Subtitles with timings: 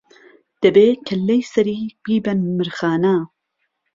[0.61, 3.15] دهبێ کهللەی سەری بیبەن مرخانه